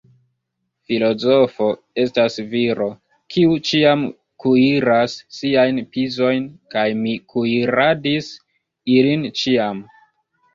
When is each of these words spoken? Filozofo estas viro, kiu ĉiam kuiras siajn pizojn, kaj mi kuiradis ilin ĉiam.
Filozofo 0.91 1.65
estas 2.03 2.37
viro, 2.53 2.87
kiu 3.35 3.57
ĉiam 3.71 4.01
kuiras 4.45 5.19
siajn 5.41 5.83
pizojn, 5.97 6.49
kaj 6.77 6.87
mi 7.03 7.15
kuiradis 7.35 8.31
ilin 8.97 9.29
ĉiam. 9.43 9.85